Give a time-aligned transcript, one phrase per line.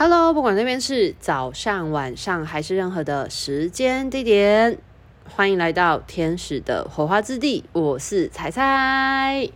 [0.00, 4.78] Hello，不管那边是早上、晚上还是任何的时间地点，
[5.28, 7.64] 欢迎来到天使的火花之地。
[7.72, 9.48] 我是彩彩。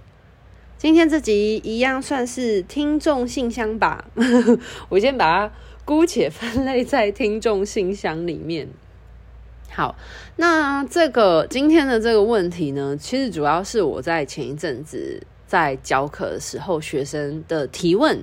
[0.79, 4.07] 今天这集一样算是听众信箱吧，
[4.91, 8.66] 我先把它姑且分类在听众信箱里面。
[9.70, 9.95] 好，
[10.34, 18.20] 那这个今天的这个问题呢，其实主要是我在前一阵子在教课的时候，学生的提问。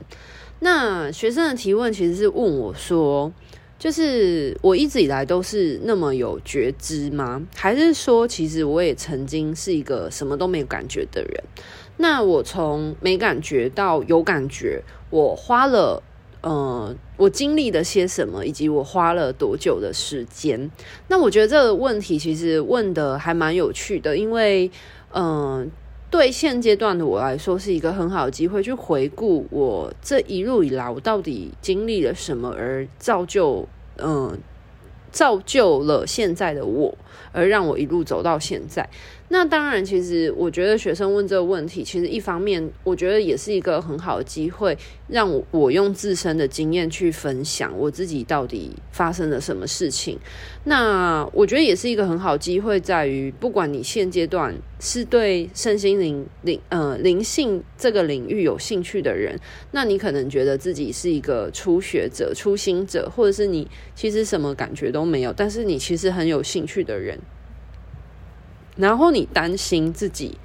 [0.62, 3.32] 那学生的提问其实是问我说，
[3.78, 7.42] 就是我一直以来都是那么有觉知吗？
[7.56, 11.44] 还是说，其实我也曾经是一个什么都没有感觉的人？
[11.96, 16.04] 那我从没感觉到有感觉，我花了
[16.42, 20.70] 呃，我经历了些什么，以及我花了多久的时间？
[21.08, 24.70] 那我觉得这个问题其实问得还蛮有趣的，因为
[25.14, 25.72] 嗯。
[26.10, 33.68] 对现阶段的我来说，是一个很好的机会，去回顾我这一路以来，我到底经历了什么，而造就，
[33.98, 34.38] 嗯，
[35.12, 36.98] 造就了现在的我，
[37.32, 38.88] 而让我一路走到现在。
[39.32, 44.76] 那当然，其实我觉得学生问这个问题，其实一方面我觉得也是一个很好的机会，
[45.08, 50.18] 让我用自身的经验去分享我自己到底发生了什么事情。
[50.64, 59.40] 那我觉得也是一个很好机会，在于不管你现阶段是对身心灵灵呃灵性这个领域有兴趣的人，
[59.72, 66.99] 那你可能觉得自己是一个初学者、初心者，或者是你其实什么感觉都没有，但是你其实很有兴趣的。
[67.00, 67.20] 人
[68.76, 70.38] 然后你担心自己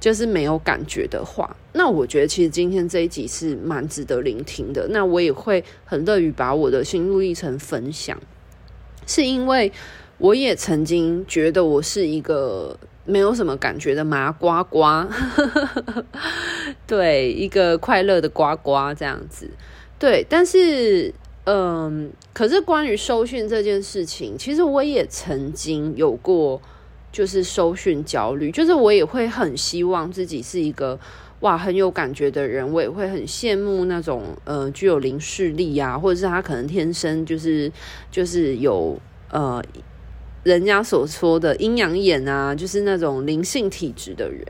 [0.00, 4.88] 就是没有感觉的话，那我觉得其实今天这一集是蛮值得聆听的。
[4.90, 8.18] 那我也会很乐于把我的心路历程分享，
[9.06, 9.70] 是因为
[10.18, 15.08] 我也曾经觉得我是一个没有什么感觉的麻瓜瓜，
[16.84, 19.48] 对，一个快乐的瓜瓜这样子。
[20.00, 26.60] 对，但是嗯，可是关于收讯这件事情，其实我也曾经有过。
[27.12, 30.98] 就是收讯焦虑，就是我也会很希望自己是一个
[31.40, 37.70] 哇很有感觉的人，我也会很羡慕那种呃具有灵视力啊，或者是他可能天生就是
[38.10, 38.98] 就是有
[39.30, 39.62] 呃
[40.42, 44.42] 人家所说的阴阳眼啊，就是那种灵性体质的人，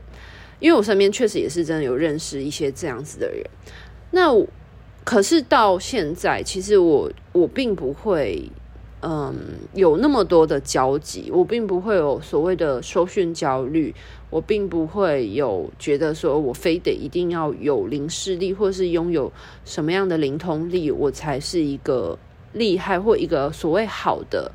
[0.61, 3.45] 因为我身边确实也是真的有认识一些这样子的人。
[4.11, 4.31] 那
[5.03, 8.49] 可是到现在，其实我我并不会。
[9.05, 9.35] 嗯，
[9.73, 13.93] 有那么多的交集，我并不会有所谓的收讯焦虑，
[14.29, 19.29] 我并不会有觉得说我非得一定要有灵视力，或是拥有
[19.65, 22.17] 什么样的灵通力，我才是一个
[22.53, 24.53] 厉害或一个所谓好的，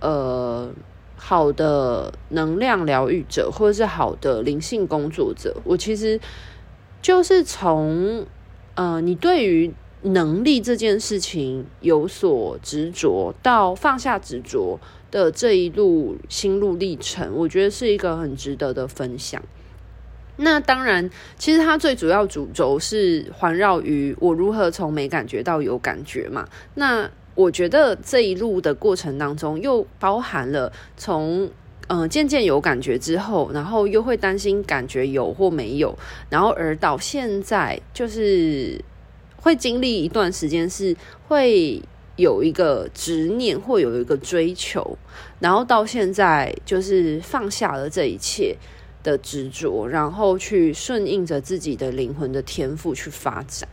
[0.00, 0.70] 呃，
[1.16, 5.54] 好的能量疗愈者，或者是好的灵性工作者。
[5.64, 6.18] 我其实
[7.02, 8.24] 就是从，
[8.76, 9.74] 呃，你对于。
[10.02, 14.78] 能力这件事情有所执着，到放下执着
[15.10, 19.42] 的这一路心路历程，我觉得是一个很值得的分享。
[20.36, 26.46] 那当然，其实它最主要主轴是环绕于我如何从没感觉到有感觉嘛。
[26.74, 31.50] 那我觉得这一路的过程当中，又包含了从
[31.88, 35.96] 嗯渐渐有感觉之后，然后又会担心感觉有或没有，
[36.28, 38.80] 然后而到现在就是。
[39.38, 40.96] 会经历一段时间，是
[41.28, 41.80] 会
[42.16, 44.98] 有一个执念，或有一个追求，
[45.38, 48.56] 然后到现在就是放下了这一切
[49.04, 53.68] 的执着，然后去顺应着自己的灵魂的天赋去发展。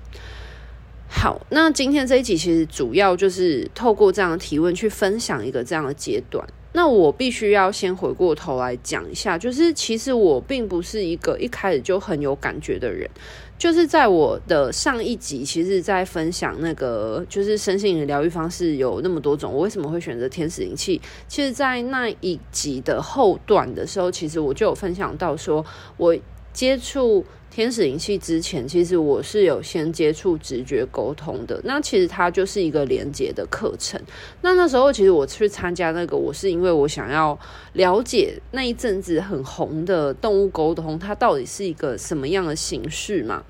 [1.10, 6.48] 好，那今天这一集其实主要就是透过这样的提问去分享一个这样的阶段。
[6.74, 13.10] 那我必须要先回过头来讲一下，就是其实我并不是一个一开始就很有感觉的人。
[13.56, 21.00] 就是在我的上一集，其实，在分享那个就是身心灵的疗愈方式有那么多种，我为什么会选择天使灵气？
[21.30, 25.64] 其实，在那一集的后段的时候，其实我就有分享到说，
[25.96, 26.14] 我
[26.54, 27.26] 接触。
[27.56, 31.62] 天使灵气之前，其实我是有先接触直觉沟通的。
[31.64, 34.02] 那其实它就是一个连接的课程。
[34.42, 37.40] 那那时候，其实我去参加那个，我是因为我想要
[37.74, 43.44] 了解那一阵子很红的动物沟通，它到底是一个什么样的形式嘛？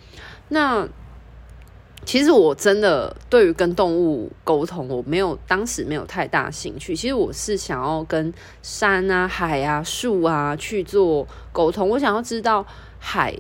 [0.50, 0.86] 那
[2.06, 6.94] 其实我真的对于跟动物沟通，我没有当时没有太大兴趣。
[6.94, 12.68] 其实我是想要跟山啊、海啊、树啊去做沟通，我想要知道
[13.06, 13.36] 海。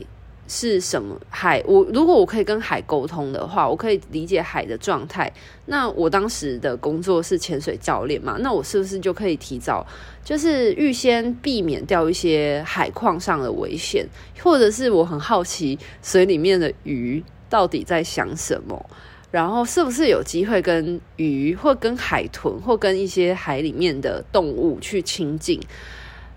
[0.45, 1.63] 是什么海？
[1.65, 5.31] 我如果我可以跟海沟通的话，我可以理解海的状态。
[5.67, 8.35] 那我当时的工作是潜水教练嘛？
[8.41, 9.87] 那我是不是就可以提早，
[10.23, 14.05] 就是预先避免掉一些海况上的危险？
[14.43, 18.85] 或者是我很好奇水里面的鱼到底在想什么？
[19.31, 25.59] 然后是不是有机会跟鱼或跟海豚或跟一些海里面的动物去亲近，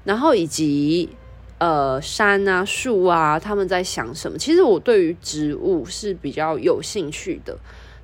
[0.05, 1.11] 然后以及
[1.59, 4.37] 呃山啊树啊他们在想什么？
[4.37, 7.57] 其实我对于植物是比较有兴趣的。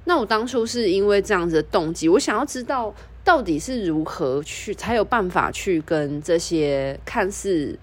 [0.05, 7.79] 那我当初是因为这样子的动机，我想要知道到底是如何去才有办法去跟这些看似。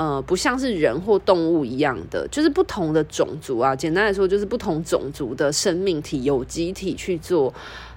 [0.00, 3.74] 呃，不像是人或动物一样的，就是不同的种族啊。
[3.74, 7.52] 简单来说，就是不同种族的生命体、有机体去做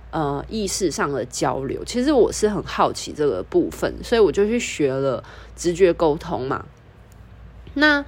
[0.09, 1.85] 呃意识上的交流。
[1.85, 5.23] 其实我是很好奇这个部分，所以我就去学了
[5.55, 6.65] 直觉沟通嘛。
[7.73, 8.03] 那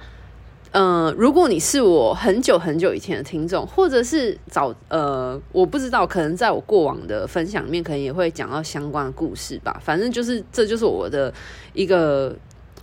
[0.72, 9.80] 呃，如果你是我很久很久以前的听众，或者是早呃，我不知道，可能在我过往的分享里面，可能也会讲到相关的故事吧。
[9.84, 11.32] 反正就是，这就是我的
[11.72, 12.36] 一个。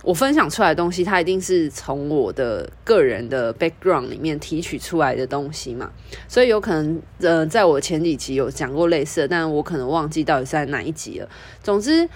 [0.04, 5.92] 我分享出来的东西，它一定是从我的个人的 background 里面提取出来的东西嘛，
[6.26, 11.28] 所以有可能，呃，在我前几集有讲过类似，但我可能忘记到底是在哪一集了。
[11.62, 12.08] 总之，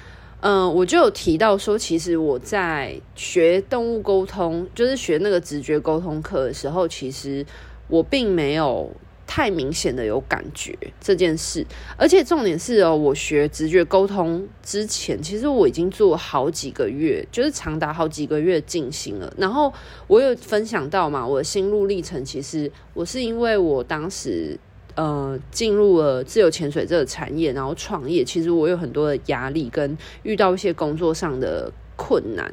[0.48, 7.44] 嗯、我就有提到说，其实我在学动物沟通，就是学那个直觉沟通课的时候，其实
[7.88, 8.90] 我并没有。
[9.28, 11.66] 太明显的有感觉这件事，
[11.96, 19.34] 而且重点是哦，我学直觉沟通之前，其实我已经做好几个月，就是长达好几个月进行了。
[19.36, 19.74] 然后
[20.06, 24.56] 我有分享到嘛，我的心路历程，其实我是因为我当时
[24.96, 32.52] 呃进入了自由潜水这个产业，然后创业，其实我有很多的压力，跟遇到一些工作上的困难，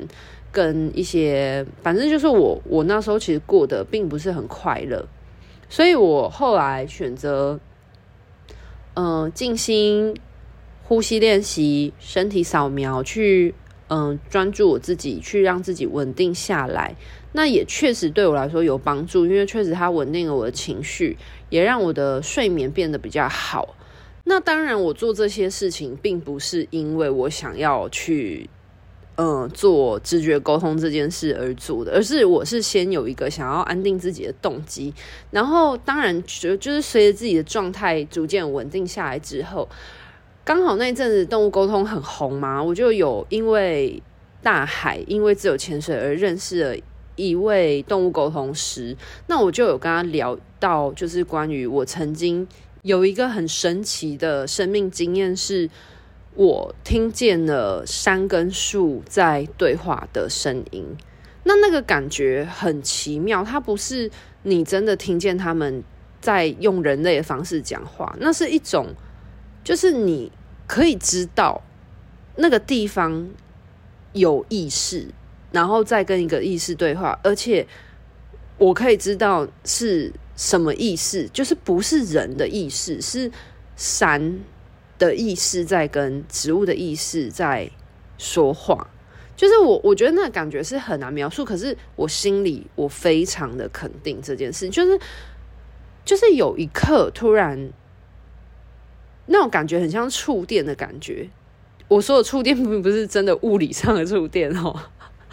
[0.52, 5.08] 跟一些反正就是我我那时候其实过得并不是很快乐。
[5.68, 7.60] 所以我后来选择，
[8.94, 10.16] 嗯、静心、
[10.84, 13.56] 呼吸练习、身体扫描，去
[13.88, 16.96] 嗯、专注我自己，去让自己稳定下来。
[17.32, 21.18] 那也确实对我来说有帮助，因为确实它稳定了我的情绪，
[21.54, 23.76] 也让我的睡眠变得比较好。
[24.24, 28.50] 那当然，我做这些事情并不是因为我想要去。
[29.16, 34.92] 嗯，做直觉沟通这件事而做的，而是我是先有一个想要安定自己的动机，
[35.30, 39.70] 然后当然就就是随着自己的状态逐渐稳定下来之后，
[40.44, 44.02] 刚好那一阵子动物沟通很红嘛，我就有因为
[44.42, 46.76] 大海，因为自由潜水而认识了
[47.16, 48.96] 一位动物沟通师，
[49.28, 52.48] 那我就有跟他聊到，就是关于我曾经
[52.82, 55.70] 有一个很神奇的生命经验是。
[56.36, 60.84] 我听见了山跟树在对话的声音，
[61.44, 63.44] 那那个感觉很奇妙。
[63.44, 64.10] 它不是
[64.42, 65.84] 你真的听见他们
[66.20, 68.88] 在用人类的方式讲话，那是一种，
[69.64, 70.32] 就是你
[70.66, 71.62] 可以知道
[72.38, 73.30] 那个地方
[74.14, 75.10] 有意识，
[75.54, 77.66] 然后再跟一个意识对话，而且
[78.58, 83.32] 我可以知道是什么意识，就是不是人的意识，是
[83.78, 84.42] 山。
[85.00, 87.70] 的意识在跟植物的意识在
[88.18, 88.88] 说话，
[89.36, 94.98] 就是我我觉得那感觉是很难描述，可是我心里我非常的肯定这件事，就是
[96.06, 97.74] 就是有一刻突然
[99.26, 101.28] 那种感觉很像触电的感觉。
[101.90, 104.80] 我说的触电并不是真的物理上的触电哦，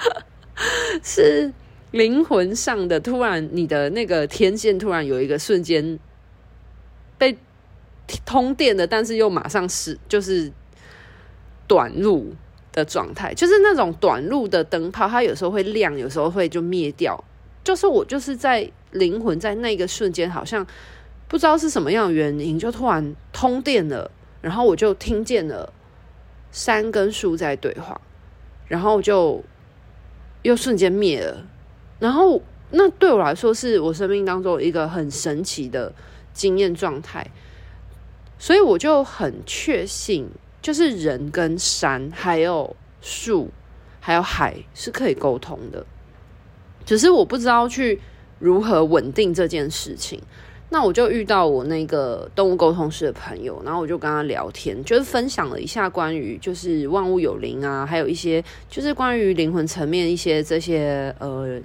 [1.02, 1.52] 是
[1.90, 2.98] 灵魂上的。
[3.00, 5.98] 突然你的那个天线突然有一个瞬间
[7.18, 7.36] 被。
[8.26, 10.50] 通电的，但是又马上是就是
[11.68, 12.34] 短路
[12.72, 17.22] 的状态，就是那种短路的灯泡，它有时候会亮，有时候会就灭掉。
[17.62, 20.66] 就是我就是在灵魂在那个瞬间，好像
[21.28, 24.10] 不知道是什么样的原因，就突然通电了，
[24.40, 25.72] 然后我就听见了
[26.50, 28.00] 山跟树在对话，
[28.66, 29.40] 然后就
[30.42, 31.46] 又瞬间灭了。
[31.98, 35.92] 然后那对我来说，是我生命当中一个很神奇的
[36.32, 37.26] 经验状态。
[38.38, 40.26] 所以我就很确信，
[40.62, 43.50] 就是人跟山、还有树、
[44.00, 45.84] 还有海是可以沟通的，
[46.86, 48.00] 只是我不知道去
[48.38, 50.18] 如何稳定这件事情。
[50.70, 61.60] 那我就遇到我那个动物沟通师的朋友，然后我就跟他聊天，就是分享了一下关于就是万物有灵啊，还有一些就是关于灵魂层面一些这些呃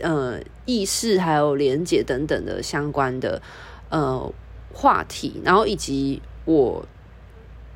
[0.00, 3.42] 呃意识还有连结等等的相关的
[3.88, 4.32] 呃。
[4.74, 6.82] 话题，然后以及我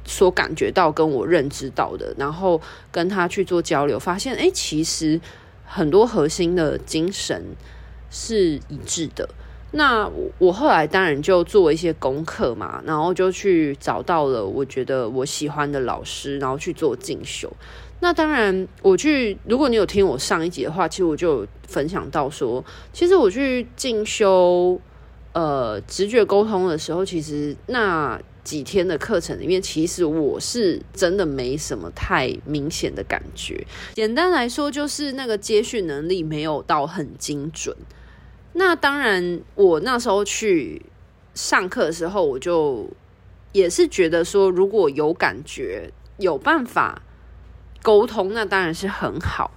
[0.07, 2.59] 所感觉到跟我认知到的，然后
[2.91, 5.21] 跟他去做交流，发现哎，其实
[5.67, 7.45] 很多核心的精神
[8.09, 9.29] 是一致的。
[9.77, 17.53] 那我后来当然就做一些功课嘛，然后就去找到了我觉得我喜欢的老师，然后去做进修。
[18.01, 24.81] 那当然，我去，如果你有听我上一集的话，其实我就分享到说，其实我去进修。
[25.33, 33.67] 呃直觉沟通的时候，其实那几天的课程里面，其实我是真的没什么太明显的感觉。
[33.93, 37.77] 简单来说，就是那个接讯能力没有到很精准。
[38.59, 40.81] 那当然，我那时候去
[41.35, 42.89] 上课的时候，我就
[43.53, 47.03] 也是觉得说，如果有感觉、有办法
[47.83, 49.51] 沟通，那当然是很好。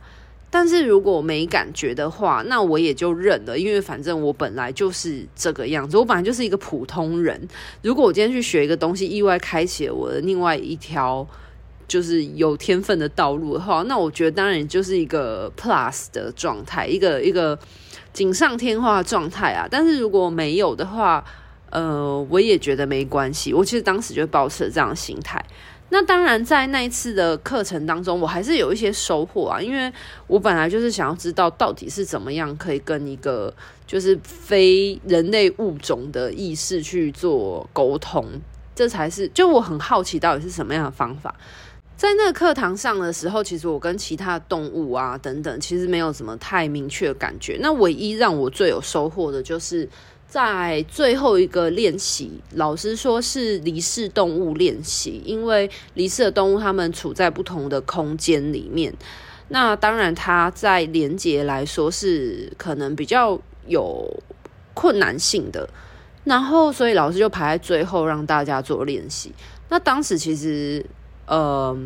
[0.52, 7.48] 但是如果没感觉的话，那我也就认了，因为反正我本来就是这个样子，我本来就是一个普通人。
[7.82, 11.26] 如果我今天去学一个东西，意外开启了我的另外一条
[11.88, 17.58] 就是有天分的道路的话，那我觉得当然就是一个 plus 的状态，一个一个
[18.14, 19.68] 锦上添花的状态啊。
[19.70, 21.24] 但是如果没有的话，
[21.70, 23.54] 呃，我也觉得没关系。
[23.54, 25.44] 我其实当时就保持了这样的心态。
[25.92, 29.92] 那当然，在那一次的课程当中，我还是有一些收获啊，因为
[30.28, 33.52] 我本来就是想要知道到底是怎么样可以跟一个
[33.88, 38.24] 就是非人类物种的意识去做沟通，
[38.76, 41.34] 这才是就我很好奇到底是什么样的方法。
[42.00, 47.58] 在那个课堂上的时候，其实我跟其他动物啊等等，其实没有什么太明确的感觉。
[47.60, 49.90] 那唯一让我最有收获的就是。
[50.30, 58.94] 在最后一个练习，老师说是离世动物练习，因为离世的动物它们处在不同的空间里面。
[59.48, 64.22] 那当然，它在连接来说是可能比较有
[64.76, 65.68] 困难性的。
[66.24, 69.34] 然后，所以老师就排在最后让大家做练习。
[69.70, 70.86] 那当时其实，
[71.30, 71.78] 呃，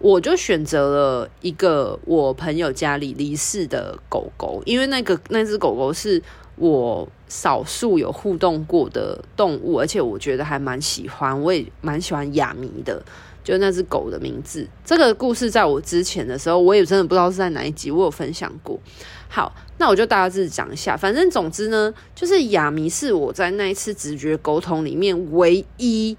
[0.00, 6.20] 我就选择了一个我朋友家里离世的狗狗，因为那个那只狗狗是。
[6.60, 13.00] 我少数有互动过的动物，而且我觉得还蛮喜欢，我也蛮喜欢雅迷的，
[13.44, 14.66] 就那只狗的名字。
[14.84, 18.76] 这个故事在我之前的时候，我也真的不知道是在哪一集，我有分享过。
[19.28, 20.96] 好，那我就大致讲一下。
[20.96, 26.16] 反正总之呢，就是雅迷是我在那一次直觉沟通里面唯一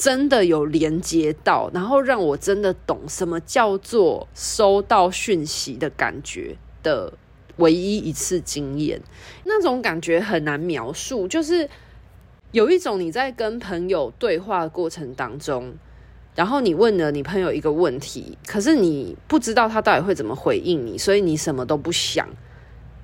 [0.00, 7.12] 真的有连接到，然后让我真的懂什么叫做收到讯息的感觉的。
[7.56, 8.98] 唯一一次经验，
[9.44, 11.68] 那种感觉很难描述，就是
[12.52, 15.74] 有一种你在跟朋友对话的过程当中，
[16.34, 22.26] 然后你问了你朋友一个问题，可是你不知道他到底会怎么回应你，所以你什么都不想，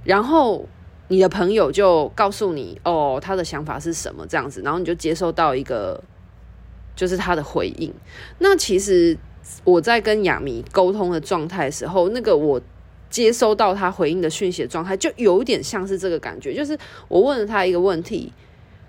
[0.05, 0.67] 然后
[1.09, 6.03] 你的朋友就告诉你哦，他的想法是什么这样子，然后你就接收到一个
[6.97, 7.95] 就是他的回应。
[8.41, 9.17] 那其实
[9.63, 12.61] 我在跟亚迷沟通的状态时候，那个我。
[13.09, 16.77] 接收到他回应的讯息的状态，就有点像是这个感觉，就是
[17.07, 18.33] 我问了他一个问题，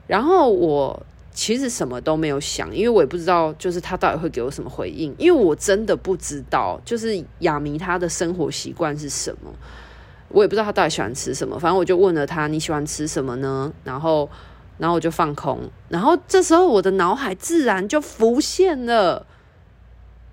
[0.08, 9.54] 然后我其实什么都没有想，因为我也不知道，就是他到底会给我什么回应，因为我真的不知道，就是亚迷他的生活习惯是什么，
[10.30, 13.72] 我也不知道他到底喜欢吃什么，反正我就问了他，你喜欢吃什么呢？
[13.84, 14.28] 然后，
[14.78, 19.26] 然后我就放空，然后这时候我的脑海自然就浮现了。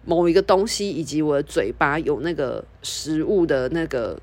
[0.07, 4.21] 某一个东西，以及我的嘴巴有那个食物的那个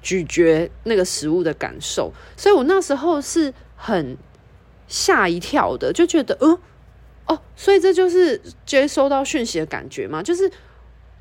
[0.00, 4.16] 咀嚼那个食物的感受，所以我那时候是很
[4.86, 6.56] 吓一跳的，就觉得，嗯，
[7.26, 10.22] 哦，所以这就是接收到讯息的感觉嘛？
[10.22, 10.48] 就是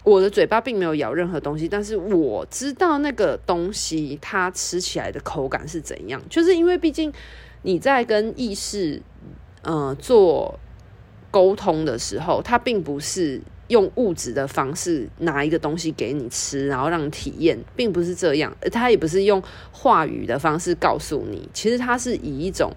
[0.03, 7.11] 我的嘴巴并没有咬任何东西，但是我知道那个东西它吃起来的口感是怎样，就是因为毕竟
[7.61, 9.01] 你在跟意识，
[9.61, 10.59] 呃，做
[11.31, 13.41] 沟通的时候，它并不是。
[13.67, 18.55] 用物质的方式拿一个东西给你吃，然后让你体验，并不是这样。
[18.71, 22.71] 他也不是用话语的方式告诉你，其实他是以一种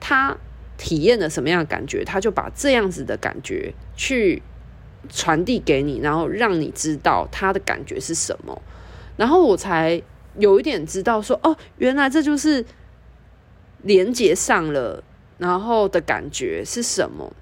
[0.00, 0.34] 他
[0.78, 4.42] 体验了什么样的感觉，他就把这样子的感觉去
[5.10, 8.62] 传递给你，然后让你知道他的感觉是什么。
[9.18, 10.02] 然后我才
[10.38, 12.64] 有一点知道说，哦，原来这就是
[13.82, 15.02] 连接上了，
[15.38, 17.32] 然后的感觉是什么。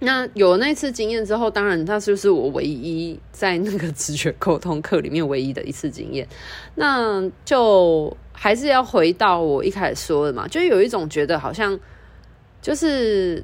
[0.00, 6.28] 那有了那次经验之后，当然，那就是我唯一在那个直觉沟通课里面唯一的一次经验。
[6.74, 11.78] 那就还是要回到我一开始说的嘛，就有一种觉得好像
[12.60, 13.42] 就是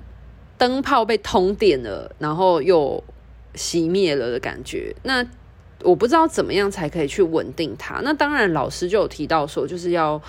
[0.58, 3.02] 灯泡被通电了，然后又
[3.54, 4.94] 熄灭了的感觉。
[5.04, 5.24] 那
[5.82, 8.00] 我不知道怎么样才可以去稳定它。
[8.02, 10.20] 那当然，老师就有提到说，就是要。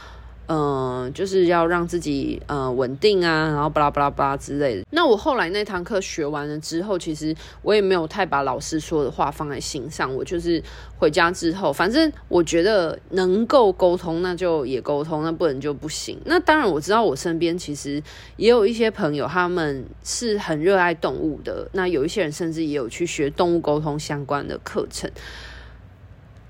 [0.53, 4.85] 嗯、就是要让自己呃稳定啊，然后巴拉巴拉巴拉之类的。
[4.91, 10.13] 那我后来那堂课学完了之后，其实我也没有太把老师说的话放在心上。
[10.13, 10.61] 我就是
[10.97, 16.19] 回家之后，反正我觉得能够沟通，那就也沟通；那不能就不行。
[16.25, 18.03] 那当然，我知道我身边其实
[18.35, 21.69] 也有一些朋友，他们是很热爱动物的。
[21.71, 25.09] 那有一些人甚至也有去学动物沟通相关的课程。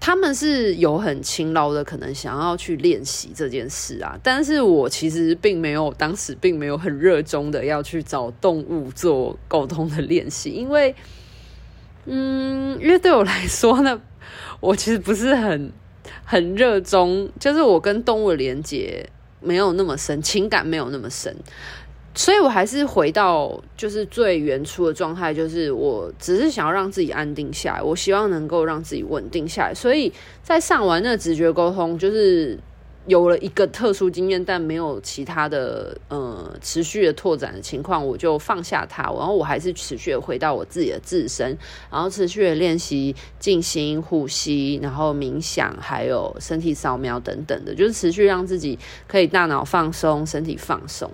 [0.01, 4.19] 他们是有很勤劳的，可能想要去练习这件事啊。
[4.23, 10.95] 但是我其实并没有，当时并没有很热衷的要去找动物做沟通的练习，因为，
[12.05, 14.01] 嗯，因为对我来说呢，
[14.59, 15.71] 我其实不是很
[16.25, 19.07] 很热衷，就是我跟动物的连接
[19.39, 21.35] 没有那么深，情感没有那么深。
[22.13, 29.73] 所以，我还是回到就是最原初的状态，就是我只是想要让自己安定下来，我希望能够让自己稳定下来。
[29.73, 30.11] 所以
[30.43, 32.59] 在上完那直觉沟通，就是
[33.07, 39.03] 有了一个特殊经验，但没有其他的呃持续的拓展的情况，我就放下它。
[39.03, 41.57] 然后我还是持续的回到我自己的自身，
[41.89, 48.77] 然后持续的练习静心、呼吸，然后冥想，还有身体扫描等等的，就是持续让自己
[49.07, 51.09] 可以大脑放松，身体放松。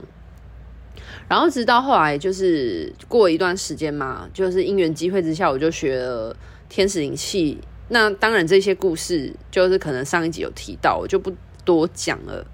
[1.30, 6.36] 然后直到后来，就是过一段时间嘛，就是因缘机会之下，我就学了
[6.70, 7.58] 天使灵气。
[7.90, 12.46] 那当然，这些故事就是可能上一集有提到，我就不多讲了。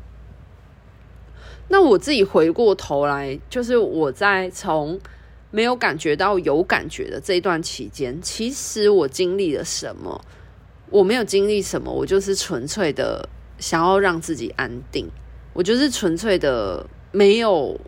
[1.70, 5.00] 那我自己回过头来，就是我在从
[5.50, 10.24] 没有感觉到有感觉的这一段期间，其实我经历了什么？
[10.90, 15.10] 我没有经历什么，我就是纯粹的想要让自己安定，
[15.54, 17.80] 我就是纯粹的没有。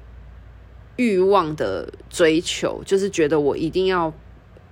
[0.98, 4.14] 欲望的追求，就是觉得我一定要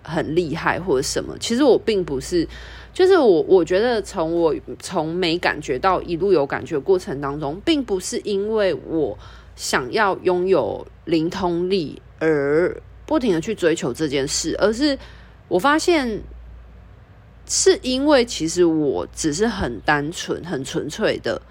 [0.01, 1.37] 很厉害或者什么。
[1.39, 2.47] 其实我并不是，
[2.93, 9.17] 就是我我觉得从我从没感觉到一路有感觉过程当中，并不是因为我
[9.55, 14.97] 想要拥有灵通力而不停的去追求这件事，而是
[15.49, 16.21] 我发现
[17.45, 21.41] 是因为其实我只是很单纯、很纯粹的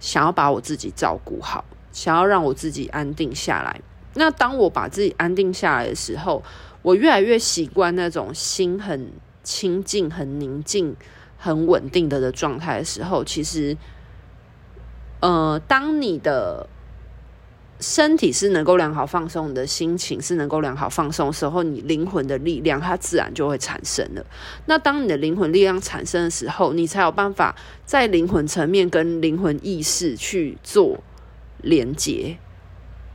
[0.00, 3.80] 想要把我自己照顾好，想要让我自己安定下来。
[4.14, 6.42] 那当我把自己安定下来的时候，
[6.82, 9.12] 我越来越习惯那种心很
[9.42, 10.96] 清静、很宁静、
[11.38, 13.76] 很稳定的的状态的时候，其实，
[15.20, 16.68] 呃，当你的
[17.78, 24.26] 身体是能够良好放松，你的心情是能够良好放松的时候，你灵魂的力量它自然就会产生了。
[24.66, 27.54] 那当你的灵魂力量产生的时候，你才有办法
[27.86, 30.98] 在灵魂层面跟灵魂意识去做
[31.62, 32.36] 连接。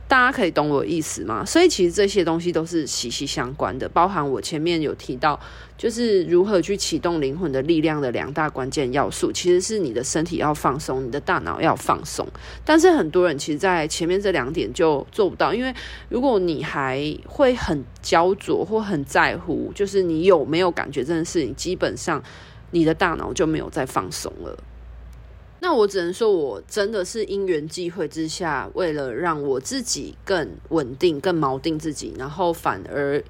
[0.08, 1.44] 大家可以懂我意思吗？
[1.44, 5.38] 所以其实这些东西都是息息相关的，包含我前面有提到，
[5.76, 12.24] 就是如何去启动灵魂的力量的两大关键要素，其实是你的身体要放松，你的大脑要放松。
[12.64, 15.74] 但是很多人其实，在前面这两点就做不到，因为
[16.08, 22.22] 如果你还会很焦灼或很在乎，就是你有没有感觉这件事情，基本上
[22.70, 24.56] 你的大脑就没有再放松了。
[25.58, 33.22] 那我只能说，我真的是因缘际会之下，为了让我自己更稳定、更锚定自己，然后反而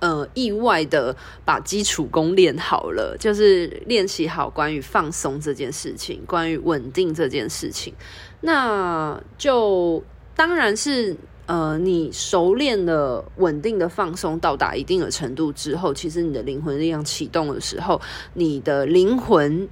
[0.00, 7.92] 呃意外的把基础功练好了，就是练习好关于放松这件事情，关于稳定这件事情。
[8.40, 10.02] 那就
[10.34, 18.00] 当然是呃，你熟练了稳定的放松到达一定的程度之后，其实你的灵魂力量启动的时候，
[18.32, 19.68] 你的灵魂。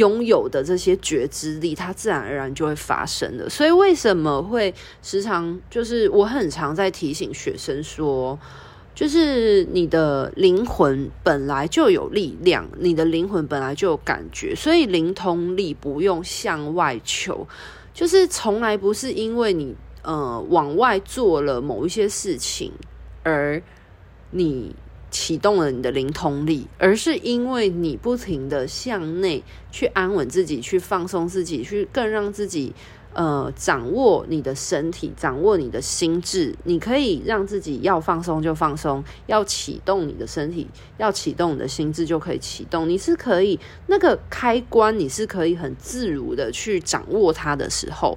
[0.00, 3.48] 拥有的这些觉知力，它自然而然就会发生的。
[3.48, 8.38] 所以为什么会时常就是我很常在提醒学生说，
[8.94, 17.46] 就是你的灵魂本来就有力量，你的灵魂本来就有感觉，所以灵通力不用向外求，
[17.92, 22.72] 就是从来不是因为你呃往外做了某一些事情
[23.22, 23.62] 而
[24.30, 24.74] 你。
[25.10, 32.72] 启动了你的灵通力，而是因为你不停的向内去安稳自己，去放松自己，去更让自己
[33.12, 36.54] 呃掌握你的身体，掌握你的心智。
[36.64, 42.88] 你可以让自己要放松就放松，要启动你的身体，要启动你的心智就可以启动。
[42.88, 48.16] 你是可以那个开关，你是可以很自如的去掌握它的时候，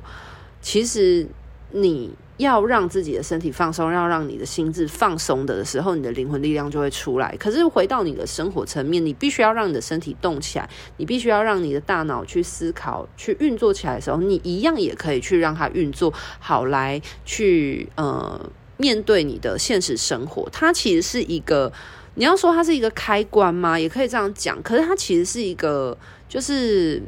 [0.62, 1.27] 其实
[1.71, 2.12] 你。
[2.37, 7.35] 要让自己的身体放松，要让你的心智放松的时候，你的灵魂力量就会出来。
[7.37, 10.67] 可是回到你的生活层面，你必须要让你的身体动起来，
[10.97, 20.49] 你必须要让你的大脑去思考、去运作起来的时候，你一样也可以去让它运作好，来去呃面对你的现实生活。
[20.51, 21.71] 它其实是一个，
[22.15, 23.79] 你要说它是一个开关吗？
[23.79, 24.59] 也可以这样讲。
[24.63, 25.95] 可是它其实是一个，
[26.27, 27.01] 就是。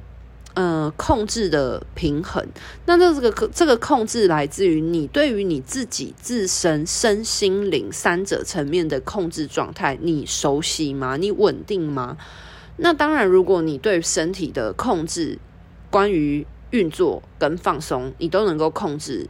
[0.56, 2.42] 呃，控制的平衡，
[2.86, 11.18] 那这个这个控制来自于你对于你自己自身身心灵三者层面的控制状态，你熟悉吗？
[11.18, 12.16] 你稳定吗？
[12.78, 15.40] 那当然，如果你对身体的控制，
[15.90, 19.28] 关于运作跟放松，你都能够控制，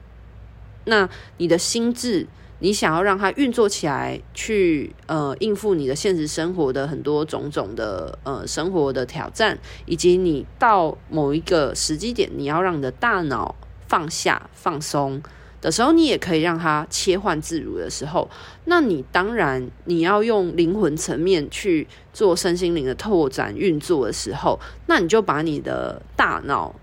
[0.86, 2.28] 那你的心智
[2.60, 13.56] 你想要让它运作起来，去呃应付你的现实生活的很多种种的呃生活的挑战，以及你到某一个时机点，你要让你的大脑
[13.88, 15.22] 放下放松
[15.62, 18.30] 的时候，你也可以让它切换自如的时候，
[18.66, 26.74] 那你当然你要用灵魂层面去做身心灵的拓展运作的时候，那你就把你的大脑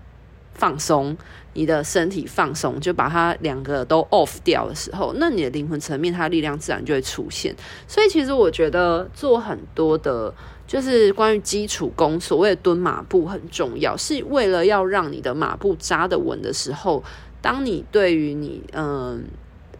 [0.53, 1.17] 放松，
[1.53, 7.55] 你的身体放松，就把它两个都 off 掉的时候，那你的灵魂层面它的力量自然就会出现。
[7.87, 10.33] 所以其实我觉得做很多的，
[10.67, 17.03] 就是关于基础功，所谓的蹲马步很重要，是为了要让你的马步扎得稳的时候。
[17.41, 19.21] 当你对于你嗯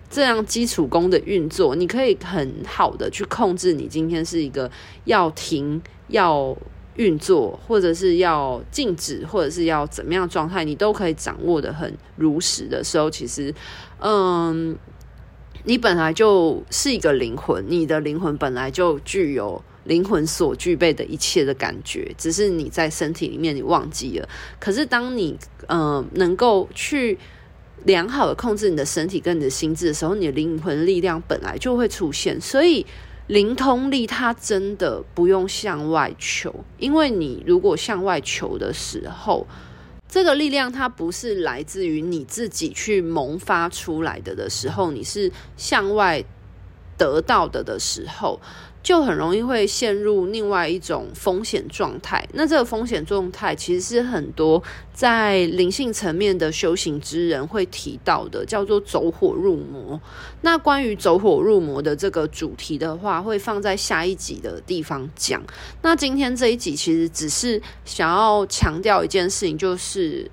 [0.10, 4.70] 这样基础功的运作，你可以很好的去控制你今天是一个
[5.06, 6.54] 要停要
[6.96, 13.54] 运作，或者是要静止，或者是要怎么样状态，你都可以掌握得很如实的时候，其实
[14.00, 14.78] 嗯，
[15.64, 24.30] 你本来就是一个灵魂，你的灵魂本来就具有灵魂所具备的一切的感觉，只是你在身体里面你忘记了。
[24.60, 27.18] 可是当你嗯能够去
[27.86, 32.40] 良好的控制你的身体跟你的心智的时候，你的灵魂力量本来就会出现。
[32.40, 32.86] 所以
[33.28, 39.48] 灵通力它真的不用向外求，因为你如果向外求的时候，
[40.10, 46.24] 这个力量它不是来自于你自己去萌发出来的的时候，你是向外
[46.98, 48.40] 得到的的时候。
[48.84, 52.28] 就很容易会陷入另外一种风险状态。
[52.34, 54.62] 那这个风险状态其实是很多
[54.94, 60.00] 在灵性层面的修行之人会提到的，叫做走火入魔。
[60.42, 65.42] 那关于走火入魔的这个主题的话，会放在下一集的地方讲。
[65.82, 70.30] 那今天这一集其实只是想要强调一件事情，就是，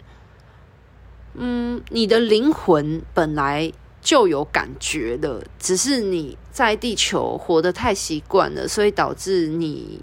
[1.35, 3.73] 嗯，你的灵魂本来。
[4.03, 10.01] 就有感觉了，只是你在地球活得太习惯了，所以导致你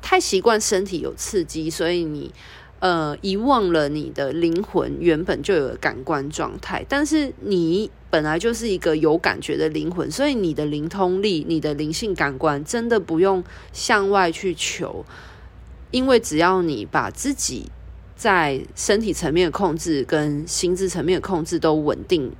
[0.00, 2.32] 太习惯身体有刺激，所以你
[2.78, 6.86] 呃遗忘了你的灵魂原本就有感官状态。
[6.88, 15.04] 但是你本来就是一个有感觉的灵魂，所以你的灵通力、你的灵性感官真的不用向外去求，
[15.90, 17.64] 因为只要你把自己
[18.14, 22.32] 在身体层面的控制跟心智层面的控制都稳定。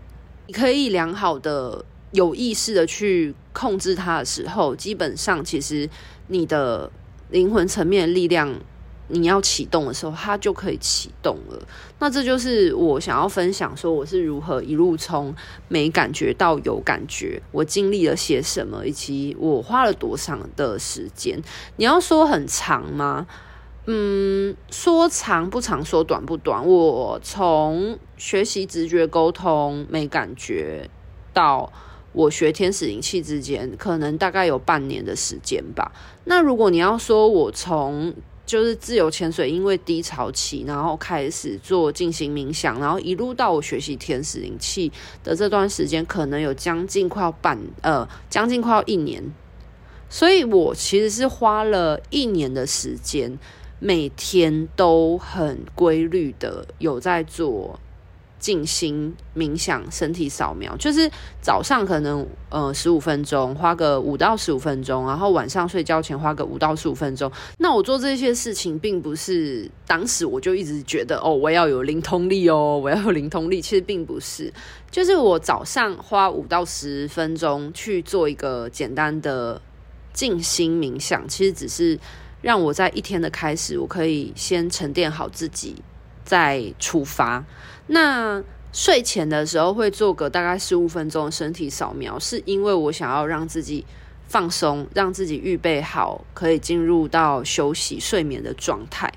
[0.47, 5.89] 你可以良好的、有意识的去控制它的时候，基本上其实
[6.29, 6.91] 你的
[7.31, 8.55] 灵魂层面的力量，
[9.09, 11.61] 你要启动的时候，它就可以启动了。
[11.99, 15.35] 那这就是我想要分享，说我是如何一路从
[15.69, 21.43] 没感觉到有感觉，我经历了些什么，以及我花了多长的时间。
[21.77, 23.27] 你要说很长吗？
[23.89, 26.67] 嗯，说长不长，说短不短。
[26.67, 30.91] 我从学习直觉沟通没感觉，
[31.33, 31.73] 到
[32.13, 35.93] 我学天使灵气之间，可能大概有半年的时间吧。
[36.25, 38.13] 那如果你要说我从
[38.45, 44.91] 就是自由潜水，因为低潮期，然后开始做进行冥想，然后一路到我学习天使灵气
[45.23, 49.23] 的这段时间，可能有将近快要半呃，将近快要一年。
[50.09, 53.39] 所以我其实是花了一年的时间。
[53.79, 57.79] 每天都很规律的有在做
[58.39, 61.11] 静心冥想、身体扫描，就是
[61.41, 67.31] 早上可能呃十五分钟，花个五到十五分钟，然后晚上睡觉前花个五到十五分钟。
[67.59, 73.61] 那我做这些事情，并不是当时我就一直觉得哦，我要有灵通力哦，我要有灵通力。
[73.61, 74.53] 其实并不是，
[74.91, 79.61] 就是我早上花五到十分钟去做一个简单的
[80.13, 81.99] 静心冥想，其实只是。
[82.47, 85.75] 让我在一天的开始，我可以先沉淀好自己，
[86.25, 87.45] 再出发。
[87.89, 88.41] 那
[88.73, 93.85] 睡前的时候会做个大概十五分钟的身体扫描，是因为我想要让自己
[94.29, 99.13] 放松，让自己预备好，可以进入到休息睡眠的状态。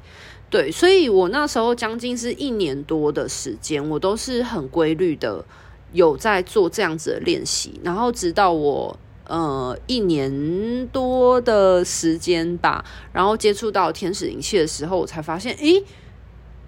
[0.50, 5.46] 对，所以我那时候将近是一年多的时间，我都是很规律的
[5.92, 8.98] 有在做这样子的练习，然后直到我。
[9.30, 15.84] 呃，一年多的时间吧，然后接触到天使灵气的时候，我才发现，诶，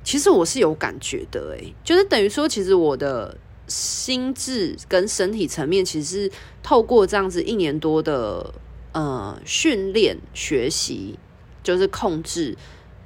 [0.04, 8.54] 其实我是有感觉的，诶，就是等于说，其实我的心智跟身体层面，其实是透过这样子一年多的
[8.92, 11.18] 呃训练学习，
[11.64, 12.56] 就是控制，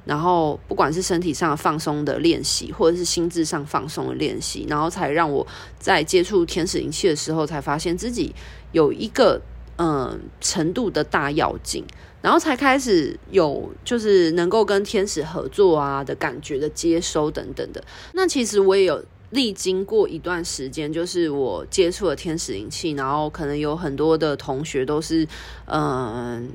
[0.04, 5.48] 然后不管是身体上放松的练习，或者是心智上放松的练习，然后才让我
[5.80, 8.36] 在接触天使灵气的时候，才发现自己。
[8.76, 9.42] 有一个
[9.78, 11.86] 嗯程度的大要紧，
[12.22, 17.82] 然后才开始有就是能够跟天使合作啊的感觉的接收等等的。
[18.12, 25.26] 那其实我也有历经过一段时间，就是我接触了天使灵气，然后可能有很多的同学都是，
[25.68, 26.50] 嗯、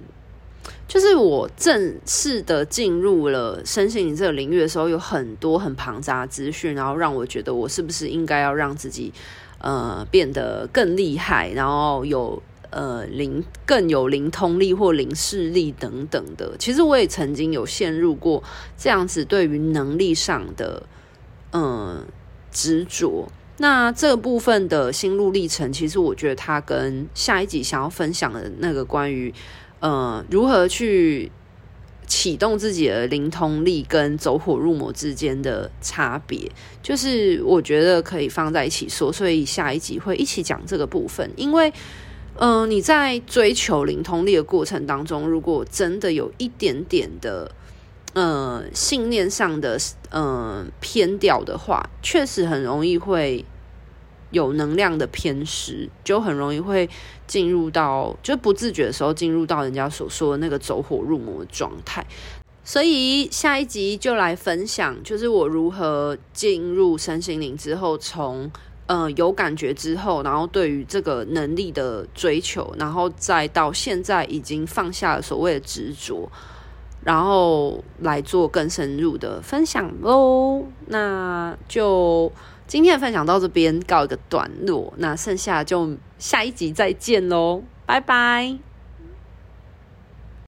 [0.87, 9.11] 就是我正式的进入了身心灵这个领域的时候，有很多很庞杂资讯，然后让我觉得我是不是应该要让自己，
[9.61, 12.42] 呃，变得更厉害，然后有。
[12.73, 18.40] 呃，灵更有灵通力或灵视力等等的，其实我也曾经有陷入过
[18.79, 20.81] 这样子对于能力上的
[21.51, 22.07] 嗯
[22.53, 23.27] 执着。
[23.57, 29.35] 那这部分的心路历程，其实我觉得它跟下一集想要分享的那个关于
[29.81, 31.33] 呃如何去
[32.11, 36.51] 启动自己的灵通力跟走火入魔之间的差别，
[36.83, 41.73] 就是我觉得可以放在一起说，所以下一集会一起讲这个部分，因为。
[42.42, 47.55] 嗯、你在追求灵通力的过程当中，如果真的有一点点的
[48.14, 49.77] 呃信念上的
[50.09, 53.44] 呃偏掉的话，确实很容易会
[54.31, 56.88] 有能量的偏食，就很容易会
[57.27, 62.07] 进入到就不自觉的时候进入到人家所说的那个走火入魔的状态。
[62.64, 68.51] 所以下一集就来分享，就是我如何进入身心灵之后从。
[68.93, 76.29] 嗯、呃，有感觉之后，然后对于这个能力的追求，然后再到现在已经放下了所谓的执着，
[77.05, 80.64] 然后来做更深入的分享喽。
[80.87, 82.33] 那就
[82.71, 88.70] 今天的分享到这边告一个段落，那剩下就下一集再见喽，拜拜。